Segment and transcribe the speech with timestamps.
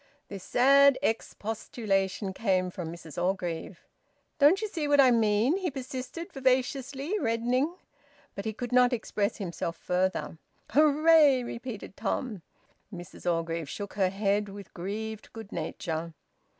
[0.29, 3.85] This sad expostulation came from Mrs Orgreave.
[4.39, 7.75] "Don't you see what I mean?" he persisted vivaciously, reddening.
[8.33, 10.39] But he could not express himself further.
[10.71, 12.41] "Hooray!" repeated Tom.
[12.91, 16.15] Mrs Orgreave shook her head, with grieved good nature.